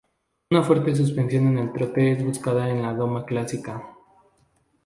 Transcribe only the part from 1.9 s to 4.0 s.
es buscada en la doma clásica.